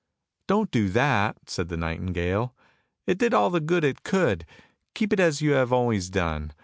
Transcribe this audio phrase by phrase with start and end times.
[0.47, 2.55] ""Don't do that!" said the nightingale,"
[3.05, 4.47] it did all the good it could!
[4.95, 6.53] keep it as you have always done!